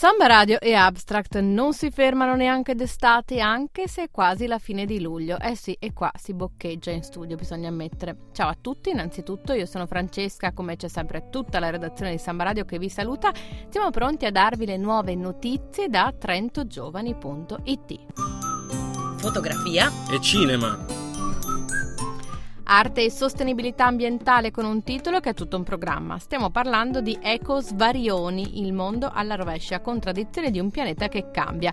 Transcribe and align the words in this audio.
Samba 0.00 0.26
Radio 0.26 0.58
e 0.60 0.72
Abstract 0.72 1.40
non 1.40 1.74
si 1.74 1.90
fermano 1.90 2.34
neanche 2.34 2.74
d'estate, 2.74 3.38
anche 3.38 3.86
se 3.86 4.04
è 4.04 4.10
quasi 4.10 4.46
la 4.46 4.58
fine 4.58 4.86
di 4.86 4.98
luglio. 4.98 5.38
Eh 5.38 5.54
sì, 5.54 5.76
e 5.78 5.92
qua 5.92 6.10
si 6.18 6.32
boccheggia 6.32 6.90
in 6.90 7.02
studio, 7.02 7.36
bisogna 7.36 7.68
ammettere. 7.68 8.16
Ciao 8.32 8.48
a 8.48 8.56
tutti, 8.58 8.88
innanzitutto 8.88 9.52
io 9.52 9.66
sono 9.66 9.84
Francesca, 9.84 10.54
come 10.54 10.76
c'è 10.76 10.88
sempre 10.88 11.28
tutta 11.28 11.58
la 11.58 11.68
redazione 11.68 12.12
di 12.12 12.18
Samba 12.18 12.44
Radio 12.44 12.64
che 12.64 12.78
vi 12.78 12.88
saluta. 12.88 13.30
Siamo 13.68 13.90
pronti 13.90 14.24
a 14.24 14.30
darvi 14.30 14.64
le 14.64 14.78
nuove 14.78 15.14
notizie 15.14 15.90
da 15.90 16.10
trentogiovani.it. 16.18 17.98
Fotografia 19.18 19.92
E 20.10 20.18
cinema. 20.22 20.99
Arte 22.72 23.02
e 23.02 23.10
sostenibilità 23.10 23.86
ambientale 23.86 24.52
con 24.52 24.64
un 24.64 24.84
titolo 24.84 25.18
che 25.18 25.30
è 25.30 25.34
tutto 25.34 25.56
un 25.56 25.64
programma. 25.64 26.20
Stiamo 26.20 26.50
parlando 26.50 27.00
di 27.00 27.18
Eco 27.20 27.60
Svarioni, 27.60 28.64
il 28.64 28.72
mondo 28.72 29.10
alla 29.12 29.34
rovescia, 29.34 29.80
contraddizione 29.80 30.52
di 30.52 30.60
un 30.60 30.70
pianeta 30.70 31.08
che 31.08 31.32
cambia. 31.32 31.72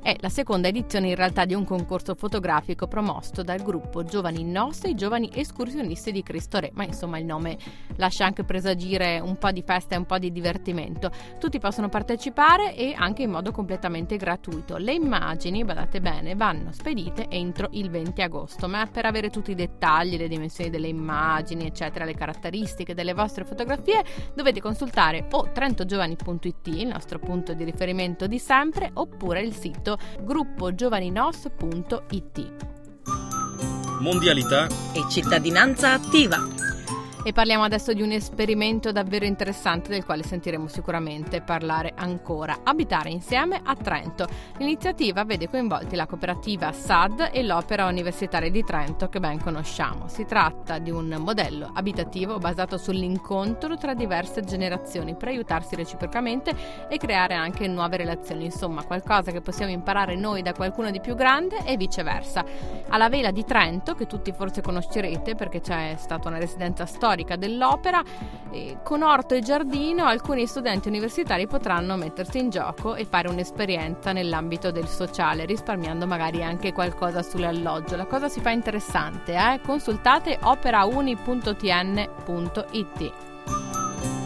È 0.00 0.16
la 0.20 0.28
seconda 0.28 0.68
edizione 0.68 1.08
in 1.08 1.16
realtà 1.16 1.44
di 1.44 1.54
un 1.54 1.64
concorso 1.64 2.14
fotografico 2.14 2.86
promosso 2.86 3.42
dal 3.42 3.60
gruppo 3.60 4.04
Giovani 4.04 4.44
Nos 4.44 4.84
e 4.84 4.90
i 4.90 4.94
Giovani 4.94 5.28
Escursionisti 5.34 6.12
di 6.12 6.22
Cristo 6.22 6.60
Re, 6.60 6.70
ma 6.72 6.84
insomma 6.84 7.18
il 7.18 7.26
nome 7.26 7.58
lascia 7.96 8.24
anche 8.24 8.44
presagire 8.44 9.18
un 9.18 9.36
po' 9.36 9.50
di 9.50 9.62
festa 9.62 9.94
e 9.96 9.98
un 9.98 10.06
po' 10.06 10.18
di 10.18 10.32
divertimento. 10.32 11.10
Tutti 11.38 11.58
possono 11.58 11.88
partecipare 11.88 12.74
e 12.74 12.94
anche 12.96 13.22
in 13.22 13.30
modo 13.30 13.50
completamente 13.50 14.16
gratuito. 14.16 14.76
Le 14.76 14.92
immagini, 14.92 15.64
badate 15.64 16.00
bene, 16.00 16.34
vanno 16.36 16.72
spedite 16.72 17.26
entro 17.28 17.68
il 17.72 17.90
20 17.90 18.22
agosto, 18.22 18.68
ma 18.68 18.86
per 18.86 19.04
avere 19.04 19.28
tutti 19.28 19.50
i 19.50 19.56
dettagli, 19.56 20.16
le 20.16 20.28
dimensioni 20.28 20.70
delle 20.70 20.88
immagini, 20.88 21.66
eccetera, 21.66 22.04
le 22.04 22.14
caratteristiche 22.14 22.94
delle 22.94 23.12
vostre 23.12 23.44
fotografie, 23.44 24.02
dovete 24.32 24.60
consultare 24.60 25.26
o 25.32 25.50
trentogiovani.it, 25.52 26.66
il 26.68 26.86
nostro 26.86 27.18
punto 27.18 27.52
di 27.52 27.64
riferimento 27.64 28.26
di 28.26 28.38
sempre, 28.38 28.90
oppure 28.94 29.42
il 29.42 29.52
sito 29.52 29.87
gruppogiovaninos.it. 30.20 32.52
Mondialità. 34.00 34.66
e 34.92 35.04
cittadinanza 35.08 35.92
attiva. 35.92 36.67
E 37.28 37.34
parliamo 37.34 37.64
adesso 37.64 37.92
di 37.92 38.00
un 38.00 38.12
esperimento 38.12 38.90
davvero 38.90 39.26
interessante 39.26 39.90
del 39.90 40.02
quale 40.02 40.22
sentiremo 40.22 40.66
sicuramente 40.66 41.42
parlare 41.42 41.92
ancora. 41.94 42.60
Abitare 42.62 43.10
insieme 43.10 43.60
a 43.62 43.76
Trento. 43.76 44.26
L'iniziativa 44.56 45.24
vede 45.24 45.46
coinvolti 45.46 45.94
la 45.94 46.06
cooperativa 46.06 46.72
SAD 46.72 47.28
e 47.30 47.42
l'Opera 47.42 47.84
Universitaria 47.84 48.50
di 48.50 48.64
Trento 48.64 49.10
che 49.10 49.20
ben 49.20 49.42
conosciamo. 49.42 50.08
Si 50.08 50.24
tratta 50.24 50.78
di 50.78 50.90
un 50.90 51.16
modello 51.18 51.70
abitativo 51.74 52.38
basato 52.38 52.78
sull'incontro 52.78 53.76
tra 53.76 53.92
diverse 53.92 54.40
generazioni 54.40 55.14
per 55.14 55.28
aiutarsi 55.28 55.76
reciprocamente 55.76 56.56
e 56.88 56.96
creare 56.96 57.34
anche 57.34 57.66
nuove 57.66 57.98
relazioni. 57.98 58.46
Insomma, 58.46 58.84
qualcosa 58.84 59.32
che 59.32 59.42
possiamo 59.42 59.70
imparare 59.70 60.16
noi 60.16 60.40
da 60.40 60.54
qualcuno 60.54 60.90
di 60.90 61.00
più 61.00 61.14
grande 61.14 61.62
e 61.66 61.76
viceversa. 61.76 62.42
Alla 62.88 63.10
Vela 63.10 63.32
di 63.32 63.44
Trento, 63.44 63.94
che 63.94 64.06
tutti 64.06 64.32
forse 64.32 64.62
conoscerete 64.62 65.34
perché 65.34 65.60
c'è 65.60 65.94
stata 65.98 66.28
una 66.28 66.38
residenza 66.38 66.86
storica 66.86 67.16
dell'opera, 67.36 68.02
e 68.50 68.78
con 68.82 69.02
orto 69.02 69.34
e 69.34 69.40
giardino 69.40 70.06
alcuni 70.06 70.46
studenti 70.46 70.88
universitari 70.88 71.46
potranno 71.46 71.96
mettersi 71.96 72.38
in 72.38 72.50
gioco 72.50 72.94
e 72.94 73.04
fare 73.04 73.28
un'esperienza 73.28 74.12
nell'ambito 74.12 74.70
del 74.70 74.86
sociale, 74.86 75.44
risparmiando 75.44 76.06
magari 76.06 76.42
anche 76.42 76.72
qualcosa 76.72 77.22
sull'alloggio. 77.22 77.96
La 77.96 78.06
cosa 78.06 78.28
si 78.28 78.40
fa 78.40 78.50
interessante, 78.50 79.34
eh? 79.34 79.60
Consultate 79.64 80.38
operauni.tn.it. 80.42 83.12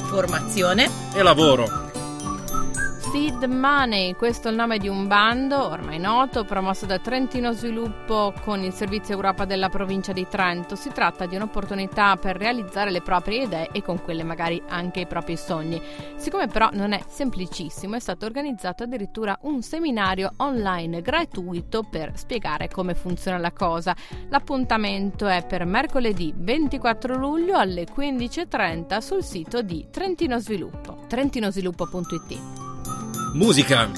Formazione 0.04 0.90
E 1.14 1.22
lavoro. 1.22 1.81
Seed 3.12 3.44
Money, 3.44 4.14
questo 4.14 4.48
è 4.48 4.50
il 4.50 4.56
nome 4.56 4.78
di 4.78 4.88
un 4.88 5.06
bando 5.06 5.66
ormai 5.66 5.98
noto, 5.98 6.44
promosso 6.44 6.86
da 6.86 6.98
Trentino 6.98 7.52
Sviluppo 7.52 8.32
con 8.40 8.62
il 8.62 8.72
Servizio 8.72 9.12
Europa 9.12 9.44
della 9.44 9.68
provincia 9.68 10.14
di 10.14 10.26
Trento. 10.26 10.76
Si 10.76 10.88
tratta 10.88 11.26
di 11.26 11.36
un'opportunità 11.36 12.16
per 12.16 12.38
realizzare 12.38 12.90
le 12.90 13.02
proprie 13.02 13.42
idee 13.42 13.68
e 13.70 13.82
con 13.82 14.00
quelle 14.00 14.22
magari 14.22 14.62
anche 14.66 15.00
i 15.00 15.06
propri 15.06 15.36
sogni. 15.36 15.78
Siccome 16.16 16.46
però 16.46 16.70
non 16.72 16.92
è 16.92 17.02
semplicissimo, 17.06 17.96
è 17.96 18.00
stato 18.00 18.24
organizzato 18.24 18.84
addirittura 18.84 19.38
un 19.42 19.60
seminario 19.60 20.32
online 20.38 21.02
gratuito 21.02 21.82
per 21.82 22.12
spiegare 22.14 22.68
come 22.68 22.94
funziona 22.94 23.36
la 23.36 23.52
cosa. 23.52 23.94
L'appuntamento 24.30 25.26
è 25.26 25.44
per 25.46 25.66
mercoledì 25.66 26.32
24 26.34 27.18
luglio 27.18 27.58
alle 27.58 27.84
15.30 27.84 28.98
sul 29.00 29.22
sito 29.22 29.60
di 29.60 29.88
Trentino 29.90 30.38
Sviluppo, 30.38 31.04
trentinosviluppo.it. 31.08 32.61
Musica. 33.34 33.88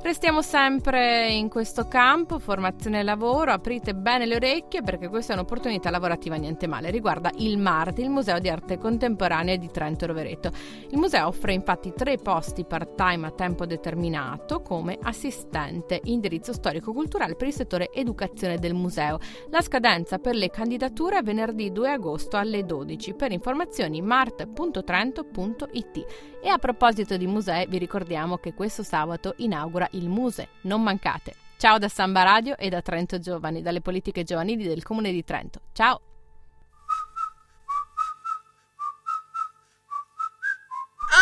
Restiamo 0.05 0.43
sempre 0.43 1.33
in 1.33 1.49
questo 1.49 1.89
campo, 1.89 2.39
formazione 2.39 3.01
e 3.01 3.03
lavoro, 3.03 3.53
aprite 3.53 3.95
bene 3.95 4.27
le 4.27 4.35
orecchie 4.35 4.83
perché 4.83 5.09
questa 5.09 5.33
è 5.33 5.35
un'opportunità 5.35 5.89
lavorativa 5.89 6.37
niente 6.37 6.67
male, 6.67 6.91
riguarda 6.91 7.31
il 7.37 7.57
MART, 7.57 8.01
il 8.01 8.11
Museo 8.11 8.39
di 8.39 8.51
Arte 8.51 8.77
Contemporanea 8.77 9.57
di 9.57 9.71
Trento 9.71 10.05
Rovereto. 10.05 10.51
Il 10.91 10.99
museo 10.99 11.29
offre 11.29 11.55
infatti 11.55 11.95
tre 11.97 12.19
posti 12.19 12.67
part-time 12.67 13.29
a 13.29 13.31
tempo 13.31 13.65
determinato 13.65 14.61
come 14.61 14.99
assistente, 15.01 16.03
indirizzo 16.05 16.53
storico-culturale 16.53 17.35
per 17.35 17.47
il 17.47 17.55
settore 17.55 17.91
educazione 17.91 18.59
del 18.59 18.75
museo. 18.75 19.19
La 19.49 19.63
scadenza 19.63 20.19
per 20.19 20.35
le 20.35 20.51
candidature 20.51 21.21
è 21.21 21.23
venerdì 21.23 21.73
2 21.73 21.91
agosto 21.91 22.37
alle 22.37 22.67
12. 22.67 23.15
Per 23.15 23.33
informazioni 23.33 24.03
mart.trento.it. 24.03 26.07
E 26.43 26.49
a 26.51 26.59
proposito 26.59 27.17
di 27.17 27.27
musei, 27.27 27.67
vi 27.67 27.79
ricordiamo 27.79 28.37
che 28.37 28.53
questo 28.53 28.83
sabato 28.83 29.33
inaugura 29.39 29.89
il 29.97 30.09
Muse. 30.09 30.49
Non 30.63 30.83
mancate. 30.83 31.35
Ciao 31.57 31.79
da 31.79 31.89
Samba 31.89 32.23
Radio 32.23 32.57
e 32.57 32.69
da 32.69 32.83
Trento 32.83 33.19
Giovani, 33.19 33.63
dalle 33.63 33.81
politiche 33.81 34.25
giovanili 34.25 34.65
del 34.65 34.83
Comune 34.83 35.13
di 35.13 35.25
Trento. 35.25 35.61
Ciao! 35.73 36.01